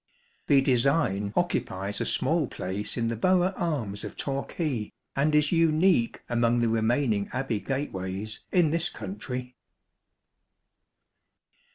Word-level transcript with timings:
The 0.47 0.61
design 0.61 1.31
occupies 1.35 2.01
a 2.01 2.07
small 2.07 2.47
place 2.47 2.97
in 2.97 3.07
the 3.07 3.15
Borough 3.15 3.53
arms 3.55 4.03
of 4.03 4.17
Torquay, 4.17 4.91
and 5.15 5.35
is 5.35 5.51
unique 5.51 6.23
among 6.27 6.59
the 6.59 6.69
remaining 6.69 7.29
Abbey 7.31 7.59
gateways 7.59 8.39
in 8.51 8.71
this 8.71 8.89
country. 8.89 9.55